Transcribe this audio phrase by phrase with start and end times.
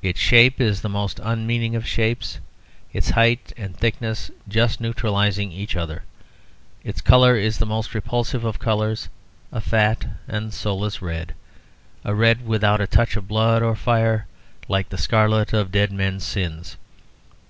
[0.00, 2.38] Its shape is the most unmeaning of shapes,
[2.94, 6.04] its height and thickness just neutralising each other;
[6.84, 9.10] its colour is the most repulsive of colours
[9.52, 11.34] a fat and soulless red,
[12.02, 14.26] a red without a touch of blood or fire,
[14.68, 16.78] like the scarlet of dead men's sins.